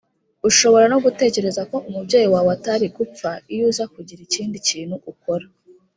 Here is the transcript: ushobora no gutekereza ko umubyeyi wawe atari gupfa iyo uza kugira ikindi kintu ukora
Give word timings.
ushobora 0.49 0.85
no 0.91 0.97
gutekereza 1.05 1.61
ko 1.69 1.77
umubyeyi 1.89 2.27
wawe 2.33 2.49
atari 2.57 2.85
gupfa 2.97 3.29
iyo 3.53 3.63
uza 3.69 3.83
kugira 3.93 4.21
ikindi 4.27 4.57
kintu 4.69 4.95
ukora 5.11 5.45